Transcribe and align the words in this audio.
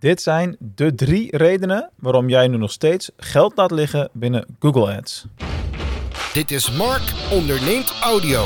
Dit 0.00 0.22
zijn 0.22 0.56
de 0.58 0.94
drie 0.94 1.36
redenen 1.36 1.90
waarom 1.96 2.28
jij 2.28 2.48
nu 2.48 2.56
nog 2.56 2.72
steeds 2.72 3.10
geld 3.16 3.56
laat 3.56 3.70
liggen 3.70 4.08
binnen 4.12 4.46
Google 4.58 4.96
Ads. 4.96 5.26
Dit 6.32 6.50
is 6.50 6.76
Mark 6.76 7.02
onderneemt 7.32 7.94
audio. 8.02 8.44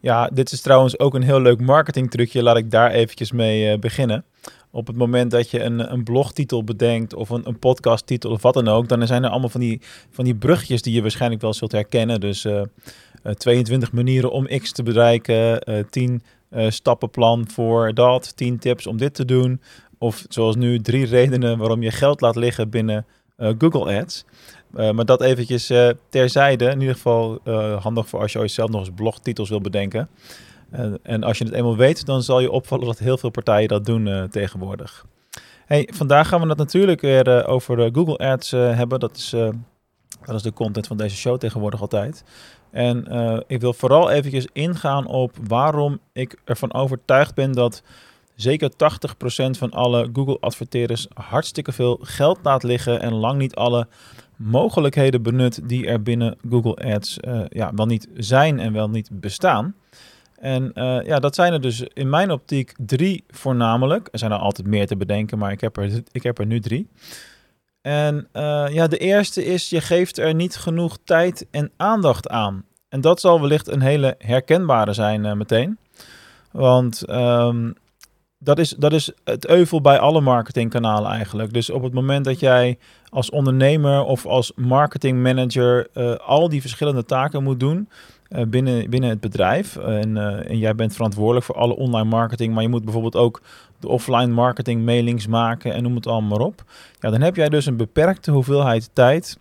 Ja, 0.00 0.26
dit 0.26 0.52
is 0.52 0.60
trouwens 0.60 0.98
ook 0.98 1.14
een 1.14 1.22
heel 1.22 1.40
leuk 1.40 1.60
marketingtrucje. 1.60 2.42
Laat 2.42 2.56
ik 2.56 2.70
daar 2.70 2.90
eventjes 2.90 3.32
mee 3.32 3.72
uh, 3.72 3.78
beginnen. 3.78 4.24
Op 4.70 4.86
het 4.86 4.96
moment 4.96 5.30
dat 5.30 5.50
je 5.50 5.62
een, 5.62 5.92
een 5.92 6.04
blogtitel 6.04 6.64
bedenkt 6.64 7.14
of 7.14 7.30
een, 7.30 7.48
een 7.48 7.58
podcasttitel 7.58 8.30
of 8.30 8.42
wat 8.42 8.54
dan 8.54 8.68
ook, 8.68 8.88
dan 8.88 9.06
zijn 9.06 9.24
er 9.24 9.30
allemaal 9.30 9.48
van 9.48 9.60
die, 9.60 9.80
van 10.10 10.24
die 10.24 10.34
bruggetjes 10.34 10.82
die 10.82 10.94
je 10.94 11.02
waarschijnlijk 11.02 11.40
wel 11.40 11.54
zult 11.54 11.72
herkennen. 11.72 12.20
Dus 12.20 12.44
uh, 12.44 12.62
uh, 13.24 13.32
22 13.32 13.92
manieren 13.92 14.30
om 14.30 14.46
X 14.46 14.72
te 14.72 14.82
bereiken, 14.82 15.60
10 15.90 16.22
uh, 16.54 16.70
stappenplan 16.70 17.48
voor 17.48 17.94
dat, 17.94 18.36
10 18.36 18.58
tips 18.58 18.86
om 18.86 18.96
dit 18.96 19.14
te 19.14 19.24
doen. 19.24 19.60
Of 19.98 20.24
zoals 20.28 20.56
nu, 20.56 20.80
drie 20.80 21.06
redenen 21.06 21.58
waarom 21.58 21.82
je 21.82 21.90
geld 21.90 22.20
laat 22.20 22.36
liggen 22.36 22.70
binnen 22.70 23.06
uh, 23.38 23.50
Google 23.58 24.00
Ads. 24.00 24.24
Uh, 24.76 24.90
maar 24.90 25.04
dat 25.04 25.20
eventjes 25.22 25.72
terzijde. 26.08 26.64
In 26.64 26.80
ieder 26.80 26.94
geval 26.94 27.40
handig 27.80 28.08
voor 28.08 28.20
als 28.20 28.32
je 28.32 28.38
ooit 28.38 28.50
zelf 28.50 28.70
nog 28.70 28.80
eens 28.80 28.94
blogtitels 28.94 29.48
wil 29.48 29.60
bedenken. 29.60 30.08
en 31.02 31.22
als 31.22 31.38
je 31.38 31.44
het 31.44 31.52
eenmaal 31.52 31.76
weet, 31.76 32.06
dan 32.06 32.22
zal 32.22 32.40
je 32.40 32.50
opvallen 32.50 32.86
dat 32.86 32.98
heel 32.98 33.18
veel 33.18 33.30
partijen 33.30 33.68
dat 33.68 33.84
doen 33.84 34.28
tegenwoordig. 34.30 35.06
Hey, 35.66 35.88
vandaag 35.92 36.28
gaan 36.28 36.40
we 36.40 36.48
het 36.48 36.58
natuurlijk 36.58 37.00
weer 37.00 37.46
over 37.46 37.88
Google 37.92 38.18
Ads 38.18 38.50
hebben. 38.50 39.00
Dat 39.00 39.16
is, 39.16 39.30
dat 40.24 40.34
is 40.34 40.42
de 40.42 40.52
content 40.52 40.86
van 40.86 40.96
deze 40.96 41.16
show 41.16 41.38
tegenwoordig 41.38 41.80
altijd. 41.80 42.24
En 42.74 43.06
uh, 43.08 43.38
ik 43.46 43.60
wil 43.60 43.72
vooral 43.72 44.10
eventjes 44.10 44.46
ingaan 44.52 45.06
op 45.06 45.32
waarom 45.46 45.98
ik 46.12 46.36
ervan 46.44 46.74
overtuigd 46.74 47.34
ben 47.34 47.52
dat 47.52 47.82
zeker 48.34 48.70
80% 48.70 48.74
van 49.50 49.70
alle 49.70 50.08
Google-adverteerders 50.12 51.06
hartstikke 51.12 51.72
veel 51.72 51.98
geld 52.02 52.38
laat 52.42 52.62
liggen 52.62 53.00
en 53.00 53.12
lang 53.12 53.38
niet 53.38 53.54
alle 53.54 53.86
mogelijkheden 54.36 55.22
benut 55.22 55.68
die 55.68 55.86
er 55.86 56.02
binnen 56.02 56.36
Google 56.50 56.94
Ads 56.94 57.18
uh, 57.20 57.40
ja, 57.48 57.74
wel 57.74 57.86
niet 57.86 58.08
zijn 58.16 58.60
en 58.60 58.72
wel 58.72 58.90
niet 58.90 59.08
bestaan. 59.12 59.74
En 60.38 60.70
uh, 60.74 60.98
ja, 61.04 61.18
dat 61.18 61.34
zijn 61.34 61.52
er 61.52 61.60
dus 61.60 61.82
in 61.92 62.08
mijn 62.08 62.30
optiek 62.30 62.74
drie 62.76 63.24
voornamelijk. 63.28 64.08
Er 64.12 64.18
zijn 64.18 64.32
er 64.32 64.38
altijd 64.38 64.66
meer 64.66 64.86
te 64.86 64.96
bedenken, 64.96 65.38
maar 65.38 65.52
ik 65.52 65.60
heb 65.60 65.76
er, 65.76 66.02
ik 66.12 66.22
heb 66.22 66.38
er 66.38 66.46
nu 66.46 66.60
drie. 66.60 66.88
En 67.84 68.28
uh, 68.32 68.66
ja, 68.68 68.86
de 68.86 68.98
eerste 68.98 69.44
is, 69.44 69.70
je 69.70 69.80
geeft 69.80 70.18
er 70.18 70.34
niet 70.34 70.56
genoeg 70.56 70.98
tijd 71.04 71.46
en 71.50 71.70
aandacht 71.76 72.28
aan. 72.28 72.64
En 72.88 73.00
dat 73.00 73.20
zal 73.20 73.40
wellicht 73.40 73.68
een 73.68 73.80
hele 73.80 74.14
herkenbare 74.18 74.92
zijn 74.92 75.24
uh, 75.24 75.32
meteen. 75.32 75.78
Want 76.50 77.10
um, 77.10 77.74
dat, 78.38 78.58
is, 78.58 78.70
dat 78.70 78.92
is 78.92 79.12
het 79.24 79.46
euvel 79.46 79.80
bij 79.80 79.98
alle 79.98 80.20
marketingkanalen 80.20 81.10
eigenlijk. 81.10 81.52
Dus 81.52 81.70
op 81.70 81.82
het 81.82 81.92
moment 81.92 82.24
dat 82.24 82.40
jij 82.40 82.78
als 83.08 83.30
ondernemer 83.30 84.02
of 84.04 84.26
als 84.26 84.52
marketingmanager 84.54 85.88
uh, 85.94 86.14
al 86.14 86.48
die 86.48 86.60
verschillende 86.60 87.04
taken 87.04 87.42
moet 87.42 87.60
doen, 87.60 87.88
binnen, 88.48 88.90
binnen 88.90 89.10
het 89.10 89.20
bedrijf. 89.20 89.76
En, 89.76 90.16
en, 90.46 90.58
jij 90.58 90.74
bent 90.74 90.92
verantwoordelijk 90.92 91.46
voor 91.46 91.56
alle 91.56 91.76
online 91.76 92.08
marketing, 92.08 92.54
maar 92.54 92.62
je 92.62 92.68
moet 92.68 92.84
bijvoorbeeld 92.84 93.16
ook 93.16 93.42
offline 93.84 94.32
marketing 94.32 94.84
mailings 94.84 95.26
maken 95.26 95.72
en 95.72 95.82
noem 95.82 95.94
het 95.94 96.06
allemaal 96.06 96.38
maar 96.38 96.46
op. 96.46 96.64
Ja, 96.98 97.10
dan 97.10 97.20
heb 97.20 97.36
jij 97.36 97.48
dus 97.48 97.66
een 97.66 97.76
beperkte 97.76 98.30
hoeveelheid 98.30 98.90
tijd 98.92 99.38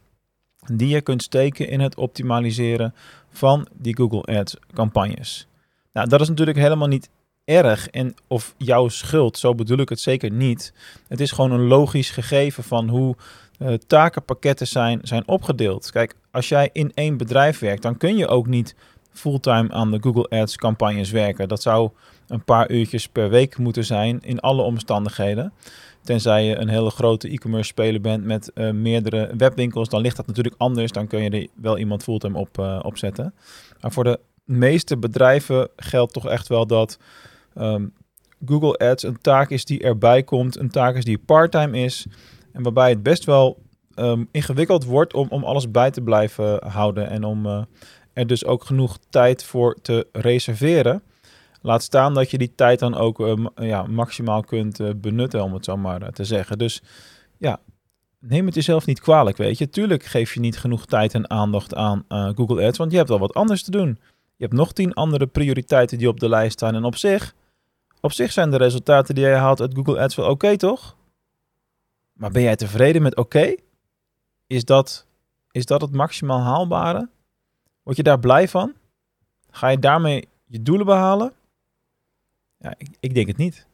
die 0.65 0.87
je 0.87 1.01
kunt 1.01 1.23
steken 1.23 1.69
in 1.69 1.79
het 1.79 1.95
optimaliseren 1.95 2.93
van 3.29 3.67
die 3.73 3.95
Google 3.95 4.37
Ads 4.39 4.57
campagnes. 4.73 5.47
Nou, 5.93 6.07
dat 6.07 6.21
is 6.21 6.29
natuurlijk 6.29 6.57
helemaal 6.57 6.87
niet 6.87 7.09
erg 7.45 7.89
en 7.89 8.13
of 8.27 8.55
jouw 8.57 8.87
schuld, 8.87 9.37
zo 9.37 9.55
bedoel 9.55 9.77
ik 9.77 9.89
het 9.89 9.99
zeker 9.99 10.31
niet. 10.31 10.73
Het 11.07 11.19
is 11.19 11.31
gewoon 11.31 11.51
een 11.51 11.67
logisch 11.67 12.09
gegeven 12.09 12.63
van 12.63 12.89
hoe 12.89 13.15
uh, 13.59 13.73
takenpakketten 13.73 14.67
zijn, 14.67 14.99
zijn 15.03 15.27
opgedeeld. 15.27 15.91
Kijk, 15.91 16.15
als 16.31 16.49
jij 16.49 16.69
in 16.73 16.91
één 16.93 17.17
bedrijf 17.17 17.59
werkt, 17.59 17.81
dan 17.81 17.97
kun 17.97 18.17
je 18.17 18.27
ook 18.27 18.47
niet 18.47 18.75
fulltime 19.13 19.71
aan 19.71 19.91
de 19.91 19.97
Google 20.01 20.39
Ads 20.39 20.55
campagnes 20.55 21.11
werken. 21.11 21.47
Dat 21.47 21.61
zou 21.61 21.89
een 22.27 22.43
paar 22.43 22.71
uurtjes 22.71 23.07
per 23.07 23.29
week 23.29 23.57
moeten 23.57 23.85
zijn 23.85 24.19
in 24.21 24.39
alle 24.39 24.61
omstandigheden. 24.61 25.53
Tenzij 26.03 26.45
je 26.45 26.57
een 26.57 26.69
hele 26.69 26.89
grote 26.89 27.29
e-commerce 27.29 27.67
speler 27.67 28.01
bent 28.01 28.23
met 28.23 28.51
uh, 28.55 28.71
meerdere 28.71 29.31
webwinkels, 29.37 29.89
dan 29.89 30.01
ligt 30.01 30.15
dat 30.15 30.27
natuurlijk 30.27 30.55
anders. 30.57 30.91
Dan 30.91 31.07
kun 31.07 31.23
je 31.23 31.29
er 31.29 31.47
wel 31.55 31.77
iemand 31.77 32.03
fulltime 32.03 32.37
op 32.37 32.57
uh, 32.59 32.79
opzetten. 32.83 33.33
Maar 33.81 33.91
voor 33.91 34.03
de 34.03 34.19
meeste 34.43 34.97
bedrijven 34.97 35.69
geldt 35.75 36.13
toch 36.13 36.27
echt 36.27 36.47
wel 36.47 36.67
dat 36.67 36.97
um, 37.55 37.93
Google 38.45 38.77
Ads 38.77 39.03
een 39.03 39.21
taak 39.21 39.49
is 39.49 39.65
die 39.65 39.83
erbij 39.83 40.23
komt, 40.23 40.57
een 40.57 40.69
taak 40.69 40.95
is 40.95 41.03
die 41.03 41.17
parttime 41.17 41.79
is. 41.79 42.05
En 42.51 42.63
waarbij 42.63 42.89
het 42.89 43.03
best 43.03 43.25
wel 43.25 43.61
um, 43.95 44.27
ingewikkeld 44.31 44.85
wordt 44.85 45.13
om, 45.13 45.27
om 45.29 45.43
alles 45.43 45.71
bij 45.71 45.91
te 45.91 46.01
blijven 46.01 46.67
houden. 46.67 47.09
En 47.09 47.23
om 47.23 47.45
uh, 47.45 47.61
er 48.13 48.27
dus 48.27 48.45
ook 48.45 48.63
genoeg 48.63 48.97
tijd 49.09 49.43
voor 49.43 49.77
te 49.81 50.07
reserveren. 50.11 51.03
Laat 51.61 51.83
staan 51.83 52.13
dat 52.13 52.31
je 52.31 52.37
die 52.37 52.55
tijd 52.55 52.79
dan 52.79 52.95
ook 52.95 53.19
uh, 53.19 53.35
ja, 53.55 53.83
maximaal 53.83 54.41
kunt 54.41 54.79
uh, 54.79 54.89
benutten, 54.95 55.43
om 55.43 55.53
het 55.53 55.65
zo 55.65 55.77
maar 55.77 56.11
te 56.11 56.23
zeggen. 56.23 56.57
Dus 56.57 56.81
ja, 57.37 57.59
neem 58.19 58.45
het 58.45 58.55
jezelf 58.55 58.85
niet 58.85 58.99
kwalijk, 59.01 59.37
weet 59.37 59.57
je. 59.57 59.69
Tuurlijk 59.69 60.03
geef 60.03 60.33
je 60.33 60.39
niet 60.39 60.59
genoeg 60.59 60.85
tijd 60.85 61.13
en 61.13 61.29
aandacht 61.29 61.75
aan 61.75 62.05
Google 62.07 62.65
Ads, 62.65 62.77
want 62.77 62.91
je 62.91 62.97
hebt 62.97 63.09
al 63.09 63.19
wat 63.19 63.33
anders 63.33 63.63
te 63.63 63.71
doen. 63.71 63.99
Je 64.35 64.49
hebt 64.49 64.53
nog 64.53 64.73
tien 64.73 64.93
andere 64.93 65.27
prioriteiten 65.27 65.97
die 65.97 66.07
op 66.07 66.19
de 66.19 66.29
lijst 66.29 66.53
staan. 66.53 66.75
En 66.75 66.83
op 66.83 66.95
zich, 66.95 67.33
op 68.01 68.11
zich 68.11 68.31
zijn 68.31 68.51
de 68.51 68.57
resultaten 68.57 69.15
die 69.15 69.23
jij 69.23 69.37
haalt 69.37 69.61
uit 69.61 69.73
Google 69.75 69.99
Ads 69.99 70.15
wel 70.15 70.29
oké, 70.29 70.57
toch? 70.57 70.95
Maar 72.13 72.31
ben 72.31 72.41
jij 72.41 72.55
tevreden 72.55 73.01
met 73.01 73.15
oké? 73.15 73.55
Is, 74.47 74.65
dat, 74.65 75.07
is 75.51 75.65
dat 75.65 75.81
het 75.81 75.91
maximaal 75.91 76.39
haalbare? 76.39 77.09
Word 77.83 77.97
je 77.97 78.03
daar 78.03 78.19
blij 78.19 78.47
van? 78.47 78.73
Ga 79.49 79.67
je 79.67 79.79
daarmee 79.79 80.27
je 80.45 80.61
doelen 80.61 80.85
behalen? 80.85 81.33
Ja, 82.57 82.73
ik, 82.77 82.87
ik, 82.99 83.13
denk 83.13 83.27
het 83.27 83.37
niet. 83.37 83.65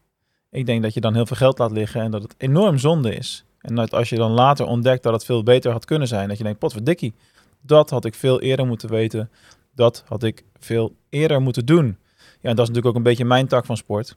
Ik 0.49 0.65
denk 0.65 0.83
dat 0.83 0.93
je 0.93 1.01
dan 1.01 1.13
heel 1.13 1.25
veel 1.25 1.35
geld 1.35 1.57
laat 1.57 1.71
liggen 1.71 2.01
en 2.01 2.11
dat 2.11 2.21
het 2.21 2.35
enorm 2.37 2.77
zonde 2.77 3.15
is. 3.15 3.43
En 3.61 3.75
dat 3.75 3.93
als 3.93 4.09
je 4.09 4.15
dan 4.15 4.31
later 4.31 4.65
ontdekt 4.65 5.03
dat 5.03 5.13
het 5.13 5.25
veel 5.25 5.43
beter 5.43 5.71
had 5.71 5.85
kunnen 5.85 6.07
zijn, 6.07 6.27
dat 6.27 6.37
je 6.37 6.43
denkt, 6.43 6.59
potverdikkie, 6.59 7.13
dat 7.61 7.89
had 7.89 8.05
ik 8.05 8.13
veel 8.13 8.41
eerder 8.41 8.65
moeten 8.65 8.89
weten. 8.89 9.29
Dat 9.75 10.03
had 10.07 10.23
ik 10.23 10.43
veel 10.59 10.95
eerder 11.09 11.41
moeten 11.41 11.65
doen. 11.65 11.97
Ja, 12.41 12.49
dat 12.49 12.59
is 12.59 12.67
natuurlijk 12.67 12.85
ook 12.85 12.95
een 12.95 13.03
beetje 13.03 13.25
mijn 13.25 13.47
tak 13.47 13.65
van 13.65 13.77
sport. 13.77 14.15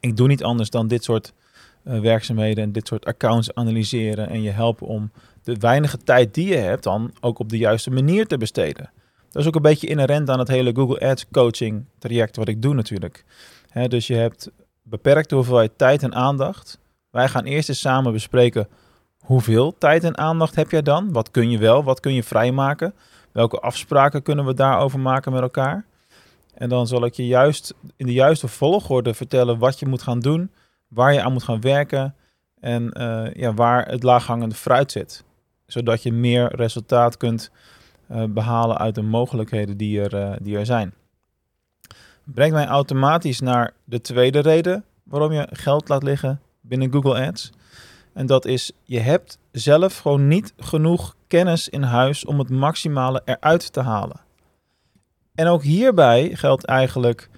Ik 0.00 0.16
doe 0.16 0.28
niet 0.28 0.44
anders 0.44 0.70
dan 0.70 0.88
dit 0.88 1.04
soort 1.04 1.32
uh, 1.84 2.00
werkzaamheden 2.00 2.64
en 2.64 2.72
dit 2.72 2.86
soort 2.86 3.04
accounts 3.04 3.54
analyseren 3.54 4.28
en 4.28 4.42
je 4.42 4.50
helpen 4.50 4.86
om 4.86 5.10
de 5.42 5.56
weinige 5.56 5.98
tijd 5.98 6.34
die 6.34 6.48
je 6.48 6.56
hebt 6.56 6.82
dan 6.82 7.12
ook 7.20 7.38
op 7.38 7.48
de 7.48 7.58
juiste 7.58 7.90
manier 7.90 8.26
te 8.26 8.38
besteden. 8.38 8.90
Dat 9.36 9.44
is 9.44 9.50
ook 9.50 9.56
een 9.56 9.70
beetje 9.70 9.86
inherent 9.86 10.30
aan 10.30 10.38
het 10.38 10.48
hele 10.48 10.74
Google 10.74 11.08
Ads 11.08 11.26
coaching 11.32 11.84
traject 11.98 12.36
wat 12.36 12.48
ik 12.48 12.62
doe 12.62 12.74
natuurlijk. 12.74 13.24
Dus 13.88 14.06
je 14.06 14.14
hebt 14.14 14.50
beperkte 14.82 15.34
hoeveelheid 15.34 15.72
tijd 15.76 16.02
en 16.02 16.14
aandacht. 16.14 16.78
Wij 17.10 17.28
gaan 17.28 17.44
eerst 17.44 17.68
eens 17.68 17.80
samen 17.80 18.12
bespreken 18.12 18.68
hoeveel 19.18 19.78
tijd 19.78 20.04
en 20.04 20.18
aandacht 20.18 20.54
heb 20.54 20.70
jij 20.70 20.82
dan? 20.82 21.12
Wat 21.12 21.30
kun 21.30 21.50
je 21.50 21.58
wel, 21.58 21.84
wat 21.84 22.00
kun 22.00 22.14
je 22.14 22.22
vrijmaken? 22.22 22.94
Welke 23.32 23.60
afspraken 23.60 24.22
kunnen 24.22 24.44
we 24.44 24.54
daarover 24.54 25.00
maken 25.00 25.32
met 25.32 25.42
elkaar? 25.42 25.84
En 26.54 26.68
dan 26.68 26.86
zal 26.86 27.04
ik 27.04 27.14
je 27.14 27.26
juist 27.26 27.74
in 27.96 28.06
de 28.06 28.12
juiste 28.12 28.48
volgorde 28.48 29.14
vertellen 29.14 29.58
wat 29.58 29.78
je 29.78 29.86
moet 29.86 30.02
gaan 30.02 30.20
doen, 30.20 30.50
waar 30.88 31.12
je 31.12 31.22
aan 31.22 31.32
moet 31.32 31.44
gaan 31.44 31.60
werken 31.60 32.14
en 32.60 32.90
uh, 33.00 33.34
ja, 33.34 33.54
waar 33.54 33.88
het 33.88 34.02
laaghangende 34.02 34.54
fruit 34.54 34.92
zit. 34.92 35.24
Zodat 35.66 36.02
je 36.02 36.12
meer 36.12 36.56
resultaat 36.56 37.16
kunt 37.16 37.50
behalen 38.28 38.78
uit 38.78 38.94
de 38.94 39.02
mogelijkheden 39.02 39.76
die 39.76 40.02
er, 40.02 40.14
uh, 40.14 40.36
die 40.40 40.58
er 40.58 40.66
zijn. 40.66 40.94
Brengt 42.24 42.54
mij 42.54 42.66
automatisch 42.66 43.40
naar 43.40 43.72
de 43.84 44.00
tweede 44.00 44.38
reden 44.38 44.84
waarom 45.02 45.32
je 45.32 45.48
geld 45.50 45.88
laat 45.88 46.02
liggen 46.02 46.40
binnen 46.60 46.92
Google 46.92 47.26
Ads. 47.26 47.52
En 48.12 48.26
dat 48.26 48.44
is, 48.44 48.72
je 48.84 49.00
hebt 49.00 49.38
zelf 49.52 49.98
gewoon 49.98 50.28
niet 50.28 50.52
genoeg 50.58 51.16
kennis 51.26 51.68
in 51.68 51.82
huis 51.82 52.24
om 52.24 52.38
het 52.38 52.50
maximale 52.50 53.22
eruit 53.24 53.72
te 53.72 53.80
halen. 53.80 54.20
En 55.34 55.46
ook 55.46 55.62
hierbij 55.62 56.30
geldt 56.34 56.64
eigenlijk, 56.64 57.28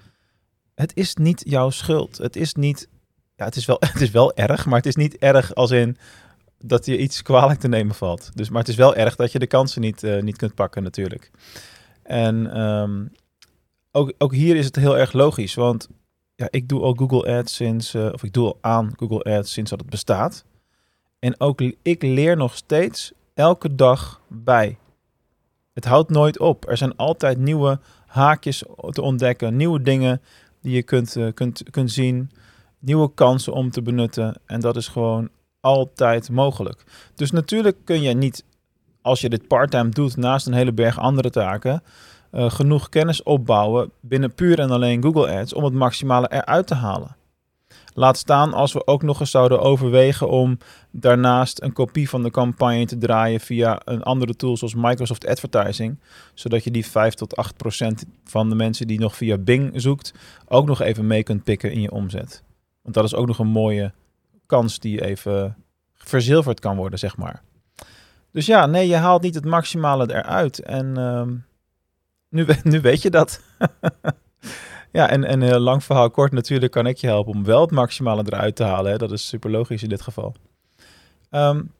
het 0.75 0.91
is 0.95 1.15
niet 1.15 1.41
jouw 1.45 1.69
schuld. 1.69 2.17
Het 2.17 2.35
is 2.35 2.53
niet, 2.53 2.87
ja, 3.35 3.45
het 3.45 3.55
is 3.55 3.65
wel, 3.65 3.77
het 3.93 4.01
is 4.01 4.11
wel 4.11 4.35
erg, 4.35 4.65
maar 4.65 4.77
het 4.77 4.85
is 4.85 4.95
niet 4.95 5.17
erg 5.17 5.55
als 5.55 5.71
in 5.71 5.97
dat 6.65 6.85
je 6.85 6.97
iets 6.97 7.21
kwalijk 7.21 7.59
te 7.59 7.67
nemen 7.67 7.95
valt. 7.95 8.31
Dus, 8.33 8.49
maar 8.49 8.59
het 8.59 8.69
is 8.69 8.75
wel 8.75 8.95
erg 8.95 9.15
dat 9.15 9.31
je 9.31 9.39
de 9.39 9.47
kansen 9.47 9.81
niet, 9.81 10.03
uh, 10.03 10.21
niet 10.21 10.37
kunt 10.37 10.55
pakken 10.55 10.83
natuurlijk. 10.83 11.31
En 12.03 12.61
um, 12.61 13.11
ook, 13.91 14.13
ook 14.17 14.33
hier 14.33 14.55
is 14.55 14.65
het 14.65 14.75
heel 14.75 14.97
erg 14.97 15.13
logisch, 15.13 15.53
want 15.53 15.89
ja, 16.35 16.47
ik 16.49 16.67
doe 16.67 16.81
al 16.81 16.93
Google 16.93 17.37
Ads 17.37 17.55
sinds, 17.55 17.95
uh, 17.95 18.09
of 18.13 18.23
ik 18.23 18.33
doe 18.33 18.45
al 18.45 18.57
aan 18.61 18.91
Google 18.97 19.37
Ads 19.37 19.51
sinds 19.51 19.69
dat 19.69 19.79
het 19.79 19.89
bestaat. 19.89 20.45
En 21.19 21.39
ook 21.39 21.61
ik 21.81 22.01
leer 22.01 22.37
nog 22.37 22.55
steeds 22.55 23.11
elke 23.33 23.75
dag 23.75 24.21
bij. 24.27 24.77
Het 25.73 25.85
houdt 25.85 26.09
nooit 26.09 26.39
op. 26.39 26.69
Er 26.69 26.77
zijn 26.77 26.95
altijd 26.95 27.37
nieuwe 27.37 27.79
haakjes 28.05 28.63
te 28.89 29.01
ontdekken, 29.01 29.55
nieuwe 29.55 29.81
dingen 29.81 30.21
die 30.61 30.75
je 30.75 30.83
kunt, 30.83 31.15
uh, 31.15 31.33
kunt, 31.33 31.63
kunt 31.69 31.91
zien, 31.91 32.31
nieuwe 32.79 33.13
kansen 33.13 33.53
om 33.53 33.71
te 33.71 33.81
benutten. 33.81 34.35
En 34.45 34.59
dat 34.59 34.75
is 34.75 34.87
gewoon 34.87 35.29
altijd 35.59 36.29
mogelijk. 36.29 36.83
Dus 37.15 37.31
natuurlijk 37.31 37.77
kun 37.83 38.01
je 38.01 38.13
niet, 38.13 38.43
als 39.01 39.21
je 39.21 39.29
dit 39.29 39.47
parttime 39.47 39.89
doet 39.89 40.17
naast 40.17 40.47
een 40.47 40.53
hele 40.53 40.73
berg 40.73 40.99
andere 40.99 41.29
taken, 41.29 41.83
uh, 42.31 42.51
genoeg 42.51 42.89
kennis 42.89 43.23
opbouwen 43.23 43.91
binnen 44.01 44.33
puur 44.33 44.59
en 44.59 44.71
alleen 44.71 45.03
Google 45.03 45.39
Ads 45.39 45.53
om 45.53 45.63
het 45.63 45.73
maximale 45.73 46.31
eruit 46.31 46.67
te 46.67 46.75
halen. 46.75 47.17
Laat 47.93 48.17
staan 48.17 48.53
als 48.53 48.73
we 48.73 48.87
ook 48.87 49.03
nog 49.03 49.19
eens 49.19 49.31
zouden 49.31 49.61
overwegen 49.61 50.29
om 50.29 50.57
daarnaast 50.91 51.61
een 51.61 51.73
kopie 51.73 52.09
van 52.09 52.23
de 52.23 52.31
campagne 52.31 52.85
te 52.85 52.97
draaien 52.97 53.39
via 53.39 53.81
een 53.85 54.03
andere 54.03 54.35
tool 54.35 54.57
zoals 54.57 54.75
Microsoft 54.75 55.27
Advertising. 55.27 55.99
Zodat 56.33 56.63
je 56.63 56.71
die 56.71 56.85
5 56.85 57.13
tot 57.13 57.35
8 57.35 57.57
procent 57.57 58.05
van 58.23 58.49
de 58.49 58.55
mensen 58.55 58.87
die 58.87 58.99
nog 58.99 59.15
via 59.15 59.37
Bing 59.37 59.71
zoekt 59.75 60.13
ook 60.45 60.65
nog 60.65 60.81
even 60.81 61.07
mee 61.07 61.23
kunt 61.23 61.43
pikken 61.43 61.71
in 61.71 61.81
je 61.81 61.91
omzet. 61.91 62.43
Want 62.81 62.95
dat 62.95 63.03
is 63.03 63.15
ook 63.15 63.27
nog 63.27 63.39
een 63.39 63.47
mooie 63.47 63.93
kans 64.49 64.79
die 64.79 65.03
even 65.03 65.55
verzilverd 65.93 66.59
kan 66.59 66.75
worden, 66.75 66.99
zeg 66.99 67.17
maar. 67.17 67.41
Dus 68.31 68.45
ja, 68.45 68.65
nee, 68.65 68.87
je 68.87 68.95
haalt 68.95 69.21
niet 69.21 69.35
het 69.35 69.45
maximale 69.45 70.13
eruit. 70.13 70.59
En 70.59 70.85
uh, 70.97 71.23
nu, 72.29 72.45
nu 72.63 72.81
weet 72.81 73.01
je 73.01 73.09
dat. 73.09 73.41
Ja, 74.91 75.09
en, 75.09 75.23
en 75.23 75.41
uh, 75.41 75.57
lang 75.57 75.83
verhaal 75.83 76.09
kort, 76.09 76.31
natuurlijk 76.31 76.71
kan 76.71 76.87
ik 76.87 76.97
je 76.97 77.07
helpen 77.07 77.33
om 77.33 77.43
wel 77.43 77.61
het 77.61 77.71
maximale 77.71 78.23
eruit 78.25 78.55
te 78.55 78.63
halen. 78.63 78.99
Dat 78.99 79.11
is 79.11 79.27
super 79.27 79.51
logisch 79.51 79.83
in 79.83 79.89
dit 79.89 80.01
geval. 80.01 80.35
Um, 81.31 81.71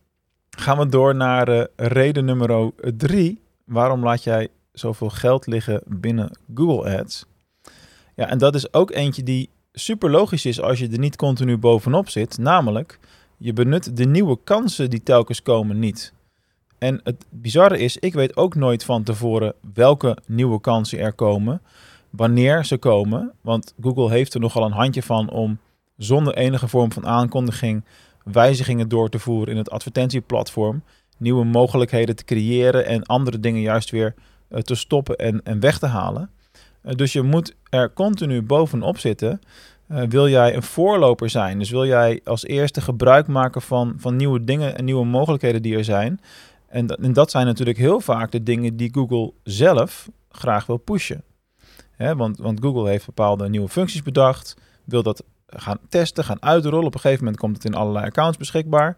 gaan 0.49 0.77
we 0.77 0.87
door 0.87 1.15
naar 1.15 1.49
uh, 1.49 1.63
reden 1.75 2.25
nummer 2.25 2.71
drie. 2.97 3.41
Waarom 3.65 4.03
laat 4.03 4.23
jij 4.23 4.47
zoveel 4.71 5.09
geld 5.09 5.47
liggen 5.47 5.81
binnen 5.85 6.37
Google 6.55 6.99
Ads? 6.99 7.25
Ja, 8.15 8.27
en 8.27 8.37
dat 8.37 8.55
is 8.55 8.73
ook 8.73 8.91
eentje 8.91 9.23
die 9.23 9.49
super 9.73 10.09
logisch 10.09 10.45
is 10.45 10.61
als 10.61 10.79
je 10.79 10.89
er 10.89 10.99
niet 10.99 11.15
continu 11.15 11.57
bovenop 11.57 12.09
zit. 12.09 12.37
Namelijk, 12.37 12.99
je 13.37 13.53
benut 13.53 13.97
de 13.97 14.05
nieuwe 14.05 14.39
kansen 14.43 14.89
die 14.89 15.03
telkens 15.03 15.41
komen 15.41 15.79
niet. 15.79 16.13
En 16.77 16.99
het 17.03 17.25
bizarre 17.29 17.77
is, 17.77 17.97
ik 17.97 18.13
weet 18.13 18.37
ook 18.37 18.55
nooit 18.55 18.83
van 18.83 19.03
tevoren 19.03 19.53
welke 19.73 20.17
nieuwe 20.25 20.61
kansen 20.61 20.99
er 20.99 21.13
komen 21.13 21.61
wanneer 22.09 22.65
ze 22.65 22.77
komen. 22.77 23.33
Want 23.41 23.73
Google 23.81 24.09
heeft 24.09 24.33
er 24.33 24.39
nogal 24.39 24.65
een 24.65 24.71
handje 24.71 25.03
van 25.03 25.29
om 25.29 25.59
zonder 25.97 26.33
enige 26.33 26.67
vorm 26.67 26.91
van 26.91 27.07
aankondiging 27.07 27.83
wijzigingen 28.23 28.89
door 28.89 29.09
te 29.09 29.19
voeren 29.19 29.51
in 29.51 29.57
het 29.57 29.69
advertentieplatform. 29.69 30.83
Nieuwe 31.17 31.45
mogelijkheden 31.45 32.15
te 32.15 32.23
creëren 32.23 32.85
en 32.85 33.03
andere 33.03 33.39
dingen 33.39 33.61
juist 33.61 33.89
weer 33.89 34.15
uh, 34.49 34.59
te 34.59 34.75
stoppen 34.75 35.15
en, 35.15 35.43
en 35.43 35.59
weg 35.59 35.79
te 35.79 35.85
halen. 35.85 36.29
Uh, 36.89 36.95
dus 36.95 37.13
je 37.13 37.21
moet 37.21 37.55
er 37.69 37.93
continu 37.93 38.41
bovenop 38.41 38.97
zitten. 38.97 39.41
Uh, 39.91 40.03
wil 40.03 40.29
jij 40.29 40.55
een 40.55 40.63
voorloper 40.63 41.29
zijn? 41.29 41.59
Dus 41.59 41.69
wil 41.69 41.85
jij 41.85 42.21
als 42.23 42.45
eerste 42.45 42.81
gebruik 42.81 43.27
maken 43.27 43.61
van, 43.61 43.93
van 43.97 44.15
nieuwe 44.15 44.43
dingen 44.43 44.77
en 44.77 44.85
nieuwe 44.85 45.05
mogelijkheden 45.05 45.61
die 45.61 45.77
er 45.77 45.83
zijn? 45.83 46.21
En, 46.67 46.87
en 46.87 47.13
dat 47.13 47.31
zijn 47.31 47.45
natuurlijk 47.45 47.77
heel 47.77 47.99
vaak 47.99 48.31
de 48.31 48.43
dingen 48.43 48.77
die 48.77 48.93
Google 48.93 49.33
zelf 49.43 50.09
graag 50.29 50.65
wil 50.65 50.77
pushen. 50.77 51.23
Hè, 51.91 52.15
want, 52.15 52.37
want 52.37 52.59
Google 52.61 52.89
heeft 52.89 53.05
bepaalde 53.05 53.49
nieuwe 53.49 53.69
functies 53.69 54.03
bedacht, 54.03 54.57
wil 54.83 55.03
dat 55.03 55.23
gaan 55.47 55.77
testen, 55.89 56.23
gaan 56.23 56.41
uitrollen. 56.41 56.85
Op 56.85 56.93
een 56.93 56.99
gegeven 56.99 57.23
moment 57.23 57.41
komt 57.41 57.55
het 57.55 57.65
in 57.65 57.73
allerlei 57.73 58.05
accounts 58.05 58.37
beschikbaar. 58.37 58.97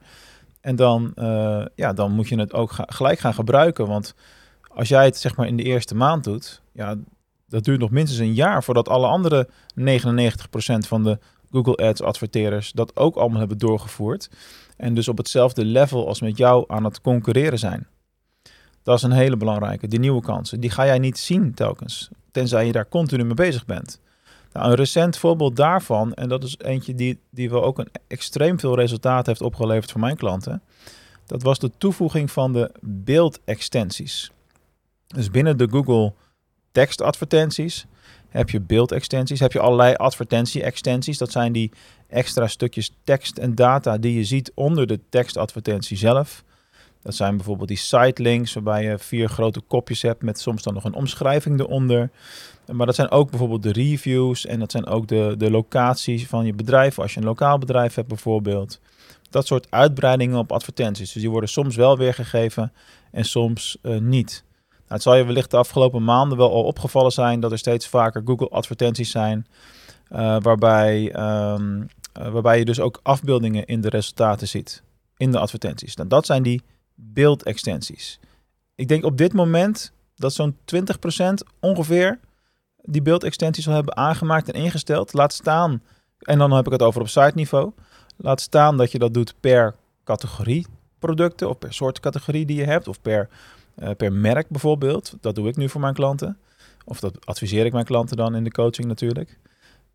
En 0.61 0.75
dan, 0.75 1.11
uh, 1.15 1.65
ja, 1.75 1.93
dan 1.93 2.11
moet 2.11 2.27
je 2.27 2.39
het 2.39 2.53
ook 2.53 2.73
gelijk 2.85 3.19
gaan 3.19 3.33
gebruiken. 3.33 3.87
Want 3.87 4.15
als 4.67 4.87
jij 4.87 5.05
het 5.05 5.17
zeg 5.17 5.35
maar 5.35 5.47
in 5.47 5.57
de 5.57 5.63
eerste 5.63 5.95
maand 5.95 6.23
doet, 6.23 6.61
ja, 6.71 6.95
dat 7.51 7.63
duurt 7.63 7.79
nog 7.79 7.89
minstens 7.89 8.19
een 8.19 8.33
jaar 8.33 8.63
voordat 8.63 8.89
alle 8.89 9.07
andere 9.07 9.47
99% 9.79 9.83
van 10.87 11.03
de 11.03 11.19
Google 11.51 11.75
Ads 11.75 12.01
adverteerders 12.01 12.71
dat 12.71 12.95
ook 12.95 13.15
allemaal 13.15 13.39
hebben 13.39 13.57
doorgevoerd. 13.57 14.29
En 14.77 14.93
dus 14.93 15.07
op 15.07 15.17
hetzelfde 15.17 15.65
level 15.65 16.07
als 16.07 16.21
met 16.21 16.37
jou 16.37 16.63
aan 16.67 16.83
het 16.83 17.01
concurreren 17.01 17.59
zijn. 17.59 17.87
Dat 18.83 18.97
is 18.97 19.03
een 19.03 19.11
hele 19.11 19.37
belangrijke. 19.37 19.87
Die 19.87 19.99
nieuwe 19.99 20.21
kansen, 20.21 20.59
die 20.59 20.69
ga 20.69 20.85
jij 20.85 20.99
niet 20.99 21.17
zien 21.17 21.53
telkens 21.53 22.09
tenzij 22.31 22.65
je 22.65 22.71
daar 22.71 22.87
continu 22.87 23.23
mee 23.23 23.33
bezig 23.33 23.65
bent. 23.65 23.99
Nou, 24.53 24.69
een 24.69 24.75
recent 24.75 25.17
voorbeeld 25.17 25.55
daarvan, 25.55 26.13
en 26.13 26.29
dat 26.29 26.43
is 26.43 26.57
eentje 26.57 26.95
die, 26.95 27.19
die 27.29 27.49
wel 27.49 27.63
ook 27.63 27.79
een 27.79 27.91
extreem 28.07 28.59
veel 28.59 28.75
resultaat 28.75 29.25
heeft 29.25 29.41
opgeleverd 29.41 29.91
voor 29.91 29.99
mijn 29.99 30.17
klanten. 30.17 30.61
Dat 31.25 31.43
was 31.43 31.59
de 31.59 31.71
toevoeging 31.77 32.31
van 32.31 32.53
de 32.53 32.71
beeldextensies. 32.81 34.31
Dus 35.07 35.29
binnen 35.29 35.57
de 35.57 35.67
Google 35.69 36.13
tekstadvertenties 36.71 37.85
heb 38.29 38.49
je 38.49 38.61
beeldextensies, 38.61 39.39
heb 39.39 39.51
je 39.51 39.59
allerlei 39.59 39.95
advertentie-extensies. 39.95 41.17
Dat 41.17 41.31
zijn 41.31 41.51
die 41.51 41.71
extra 42.07 42.47
stukjes 42.47 42.95
tekst 43.03 43.37
en 43.37 43.55
data 43.55 43.97
die 43.97 44.15
je 44.15 44.23
ziet 44.23 44.51
onder 44.55 44.87
de 44.87 44.99
tekstadvertentie 45.09 45.97
zelf. 45.97 46.43
Dat 47.01 47.15
zijn 47.15 47.35
bijvoorbeeld 47.35 47.67
die 47.67 47.77
sitelinks, 47.77 48.53
waarbij 48.53 48.83
je 48.83 48.97
vier 48.97 49.29
grote 49.29 49.59
kopjes 49.59 50.01
hebt 50.01 50.21
met 50.21 50.39
soms 50.39 50.63
dan 50.63 50.73
nog 50.73 50.83
een 50.83 50.93
omschrijving 50.93 51.59
eronder. 51.59 52.09
Maar 52.71 52.85
dat 52.85 52.95
zijn 52.95 53.11
ook 53.11 53.29
bijvoorbeeld 53.29 53.63
de 53.63 53.71
reviews 53.71 54.45
en 54.45 54.59
dat 54.59 54.71
zijn 54.71 54.85
ook 54.85 55.07
de, 55.07 55.35
de 55.37 55.51
locaties 55.51 56.27
van 56.27 56.45
je 56.45 56.53
bedrijf, 56.53 56.99
als 56.99 57.13
je 57.13 57.19
een 57.19 57.25
lokaal 57.25 57.57
bedrijf 57.57 57.95
hebt 57.95 58.07
bijvoorbeeld. 58.07 58.79
Dat 59.29 59.47
soort 59.47 59.67
uitbreidingen 59.69 60.37
op 60.37 60.51
advertenties. 60.51 61.11
Dus 61.11 61.21
die 61.21 61.31
worden 61.31 61.49
soms 61.49 61.75
wel 61.75 61.97
weergegeven 61.97 62.73
en 63.11 63.25
soms 63.25 63.77
uh, 63.83 63.97
niet. 63.97 64.43
Nou, 64.91 65.03
het 65.03 65.11
zal 65.11 65.19
je 65.19 65.25
wellicht 65.25 65.51
de 65.51 65.57
afgelopen 65.57 66.03
maanden 66.03 66.37
wel 66.37 66.51
al 66.51 66.63
opgevallen 66.63 67.11
zijn 67.11 67.39
dat 67.39 67.51
er 67.51 67.57
steeds 67.57 67.87
vaker 67.87 68.21
Google 68.25 68.49
advertenties 68.49 69.11
zijn, 69.11 69.47
uh, 70.11 70.37
waarbij, 70.39 71.15
um, 71.53 71.87
uh, 72.19 72.27
waarbij 72.27 72.57
je 72.57 72.65
dus 72.65 72.79
ook 72.79 72.99
afbeeldingen 73.03 73.65
in 73.65 73.81
de 73.81 73.89
resultaten 73.89 74.47
ziet, 74.47 74.83
in 75.17 75.31
de 75.31 75.39
advertenties. 75.39 75.95
Nou, 75.95 76.09
dat 76.09 76.25
zijn 76.25 76.43
die 76.43 76.61
beeldextensies. 76.95 78.19
Ik 78.75 78.87
denk 78.87 79.03
op 79.03 79.17
dit 79.17 79.33
moment 79.33 79.91
dat 80.15 80.33
zo'n 80.33 80.57
20% 80.65 81.43
ongeveer 81.59 82.19
die 82.81 83.01
beeldextensies 83.01 83.67
al 83.67 83.73
hebben 83.73 83.97
aangemaakt 83.97 84.51
en 84.51 84.61
ingesteld. 84.61 85.13
Laat 85.13 85.33
staan, 85.33 85.83
en 86.19 86.37
dan 86.37 86.51
heb 86.51 86.65
ik 86.65 86.71
het 86.71 86.81
over 86.81 87.01
op 87.01 87.07
site 87.07 87.31
niveau. 87.35 87.71
Laat 88.17 88.41
staan 88.41 88.77
dat 88.77 88.91
je 88.91 88.99
dat 88.99 89.13
doet 89.13 89.33
per 89.39 89.75
categorie 90.03 90.67
producten 90.99 91.49
of 91.49 91.57
per 91.57 91.73
soort 91.73 91.99
categorie 91.99 92.45
die 92.45 92.57
je 92.57 92.65
hebt 92.65 92.87
of 92.87 93.01
per, 93.01 93.29
uh, 93.81 93.89
per 93.97 94.13
merk 94.13 94.49
bijvoorbeeld. 94.49 95.15
Dat 95.21 95.35
doe 95.35 95.47
ik 95.47 95.55
nu 95.55 95.69
voor 95.69 95.81
mijn 95.81 95.93
klanten. 95.93 96.37
Of 96.85 96.99
dat 96.99 97.25
adviseer 97.25 97.65
ik 97.65 97.73
mijn 97.73 97.85
klanten 97.85 98.17
dan 98.17 98.35
in 98.35 98.43
de 98.43 98.51
coaching 98.51 98.87
natuurlijk. 98.87 99.39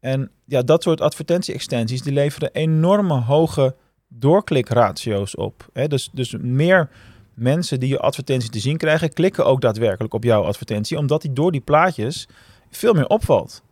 En 0.00 0.30
ja, 0.44 0.62
dat 0.62 0.82
soort 0.82 1.00
advertentie-extensies 1.00 2.02
die 2.02 2.12
leveren 2.12 2.50
enorme 2.52 3.14
hoge 3.14 3.74
doorklikratio's 4.08 5.36
op. 5.36 5.68
Hè? 5.72 5.88
Dus, 5.88 6.10
dus 6.12 6.36
meer 6.40 6.88
mensen 7.34 7.80
die 7.80 7.88
je 7.88 7.98
advertentie 7.98 8.50
te 8.50 8.58
zien 8.58 8.76
krijgen, 8.76 9.12
klikken 9.12 9.46
ook 9.46 9.60
daadwerkelijk 9.60 10.14
op 10.14 10.24
jouw 10.24 10.42
advertentie, 10.42 10.98
omdat 10.98 11.22
die 11.22 11.32
door 11.32 11.52
die 11.52 11.60
plaatjes 11.60 12.28
veel 12.70 12.92
meer 12.92 13.06
opvalt. 13.06 13.62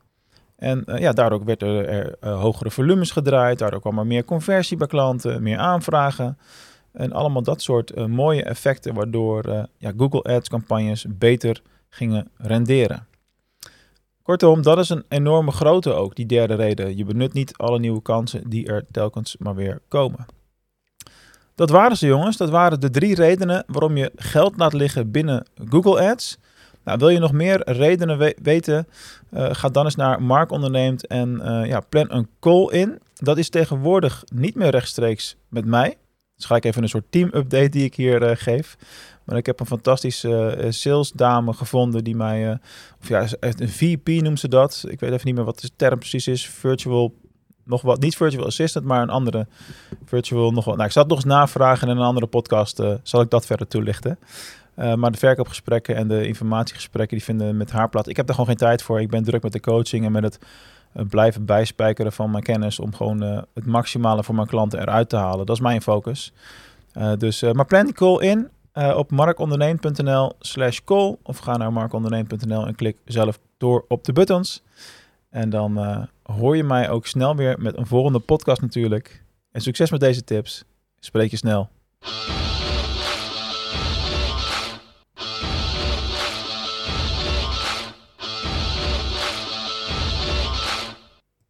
En 0.57 0.83
uh, 0.87 0.99
ja, 0.99 1.13
daardoor 1.13 1.45
werd 1.45 1.63
er, 1.63 2.07
uh, 2.25 2.41
hogere 2.41 2.71
volumes 2.71 3.11
gedraaid, 3.11 3.59
daardoor 3.59 3.81
kwam 3.81 3.99
er 3.99 4.07
meer 4.07 4.25
conversie 4.25 4.77
bij 4.77 4.87
klanten, 4.87 5.43
meer 5.43 5.59
aanvragen. 5.59 6.39
En 6.95 7.13
allemaal 7.13 7.43
dat 7.43 7.63
soort 7.63 7.97
uh, 7.97 8.05
mooie 8.05 8.43
effecten, 8.43 8.95
waardoor 8.95 9.69
ja, 9.79 9.93
Google 9.97 10.23
Ads 10.23 10.49
campagnes 10.49 11.07
beter 11.09 11.63
gingen 11.89 12.31
renderen. 12.37 13.07
Kortom, 14.23 14.63
dat 14.63 14.79
is 14.79 14.89
een 14.89 15.05
enorme 15.09 15.51
grote 15.51 15.93
ook, 15.93 16.15
die 16.15 16.27
derde 16.27 16.55
reden. 16.55 16.97
Je 16.97 17.05
benut 17.05 17.33
niet 17.33 17.57
alle 17.57 17.79
nieuwe 17.79 18.03
kansen 18.03 18.49
die 18.51 18.67
er 18.67 18.85
telkens 18.91 19.37
maar 19.39 19.55
weer 19.55 19.81
komen. 19.89 20.27
Dat 21.55 21.71
waren 21.71 21.97
ze 21.97 22.07
jongens, 22.07 22.37
dat 22.37 22.51
waren 22.51 22.81
de 22.81 22.91
drie 22.91 23.15
redenen 23.15 23.65
waarom 23.67 23.97
je 23.97 24.13
geld 24.17 24.57
laat 24.57 24.73
liggen 24.73 25.11
binnen 25.11 25.47
Google 25.69 26.11
Ads. 26.11 26.39
Nou, 26.85 26.99
wil 26.99 27.09
je 27.09 27.19
nog 27.19 27.33
meer 27.33 27.71
redenen 27.71 28.19
we 28.19 28.37
weten, 28.43 28.87
uh, 29.31 29.49
ga 29.51 29.69
dan 29.69 29.85
eens 29.85 29.95
naar 29.95 30.23
Mark 30.23 30.51
Onderneemt 30.51 31.07
en 31.07 31.41
ja, 31.67 31.81
plan 31.81 32.07
een 32.09 32.29
call 32.41 32.69
in. 32.71 32.99
Dat 33.15 33.39
is 33.39 33.49
tegenwoordig 33.49 34.25
niet 34.35 34.55
meer 34.55 34.71
rechtstreeks 34.71 35.37
met 35.49 35.65
mij. 35.65 35.97
Dus 36.37 36.45
ga 36.45 36.57
ik 36.57 36.65
even 36.65 36.83
een 36.83 36.89
soort 36.89 37.11
team 37.11 37.31
update 37.35 37.69
die 37.69 37.85
ik 37.85 37.95
hier 37.95 38.23
uh, 38.23 38.31
geef. 38.35 38.77
Maar 39.25 39.37
ik 39.37 39.47
heb 39.47 39.61
een 39.61 39.67
fantastische 39.67 40.59
uh, 40.59 40.71
salesdame 40.71 41.53
gevonden 41.53 42.05
die 42.05 42.17
mij, 42.17 42.49
uh, 42.49 42.55
of 43.01 43.09
ja, 43.09 43.27
een 43.41 43.69
VP 43.69 44.09
noemt 44.09 44.41
ze 44.41 44.49
dat. 44.49 44.85
Ik 44.89 45.01
weet 45.01 45.13
even 45.13 45.27
niet 45.27 45.35
meer 45.35 45.45
wat 45.45 45.61
de 45.61 45.71
term 45.77 45.99
precies 45.99 46.29
is. 46.29 46.47
Virtual, 46.49 47.15
nog 47.65 47.83
wat, 47.83 48.01
niet 48.01 48.17
virtual 48.17 48.47
assistant, 48.47 48.85
maar 48.85 49.03
een 49.03 49.11
andere 49.11 49.47
virtual 50.05 50.51
nog 50.51 50.65
wat. 50.65 50.75
Nou, 50.75 50.87
ik 50.87 50.93
zal 50.93 51.03
het 51.03 51.11
nog 51.11 51.21
eens 51.21 51.33
navragen 51.33 51.89
in 51.89 51.97
een 51.97 52.03
andere 52.03 52.27
podcast. 52.27 52.83
Zal 53.03 53.21
ik 53.21 53.31
dat 53.31 53.47
verder 53.47 53.69
toelichten. 53.69 54.19
maar 54.75 55.13
de 55.13 55.19
verkoopgesprekken 55.19 55.97
en 55.97 56.09
de 56.09 56.27
informatiegesprekken 56.27 57.17
die 57.17 57.27
vinden 57.27 57.57
met 57.57 57.71
haar 57.71 57.89
plaats. 57.89 58.09
Ik 58.09 58.17
heb 58.17 58.27
er 58.29 58.35
gewoon 58.35 58.49
geen 58.49 58.59
tijd 58.59 58.83
voor. 58.83 59.01
Ik 59.01 59.11
ben 59.11 59.25
druk 59.25 59.43
met 59.43 59.53
de 59.53 59.61
coaching 59.61 60.05
en 60.05 60.13
met 60.13 60.23
het 60.23 60.39
blijven 61.09 61.45
bijspijkeren 61.45 62.13
van 62.13 62.31
mijn 62.31 62.43
kennis 62.43 62.79
om 62.79 62.95
gewoon 62.95 63.21
het 63.55 63.67
maximale 63.67 64.25
voor 64.25 64.35
mijn 64.35 64.47
klanten 64.47 64.81
eruit 64.81 65.09
te 65.09 65.17
halen. 65.17 65.47
Dat 65.47 65.57
is 65.57 65.63
mijn 65.63 65.83
focus. 65.83 66.33
dus, 67.19 67.43
maar 67.43 67.67
plan 67.67 67.85
die 67.85 67.95
call 67.95 68.19
in. 68.19 68.49
Op 68.97 69.11
markonderneem.nl 69.11 70.33
slash 70.41 70.79
call 70.85 71.17
of 71.23 71.39
ga 71.39 71.57
naar 71.57 71.73
markonderneem.nl 71.73 72.67
en 72.67 72.75
klik 72.75 72.97
zelf 73.05 73.39
door 73.59 73.85
op 73.89 74.05
de 74.05 74.13
buttons. 74.13 74.63
En 75.35 75.51
dan 75.51 75.79
eh, 75.79 76.03
hoor 76.23 76.57
je 76.57 76.65
mij 76.65 76.91
ook 76.91 77.07
snel 77.07 77.37
weer 77.37 77.57
met 77.59 77.77
een 77.77 77.87
volgende 77.87 78.19
podcast 78.19 78.61
natuurlijk. 78.61 79.23
En 79.53 79.61
succes 79.61 79.91
met 79.91 80.01
deze 80.01 80.25
tips. 80.25 80.65
Spreek 81.01 81.31
je 81.31 81.37
snel. 81.37 81.69